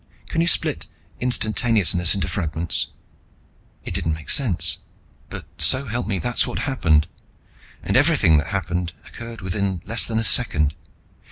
Can 0.29 0.41
you 0.41 0.47
split 0.47 0.87
instantaneousness 1.19 2.15
into 2.15 2.27
fragments? 2.27 2.87
It 3.85 3.93
didn't 3.93 4.15
make 4.15 4.31
sense, 4.31 4.79
but 5.29 5.45
so 5.59 5.85
help 5.85 6.07
me, 6.07 6.17
that's 6.17 6.47
what 6.47 6.57
happened. 6.65 7.07
And 7.83 7.95
everything 7.95 8.37
that 8.37 8.47
happened, 8.47 8.93
occurred 9.05 9.41
within 9.41 9.83
less 9.85 10.07
than 10.07 10.17
a 10.17 10.23
second. 10.23 10.73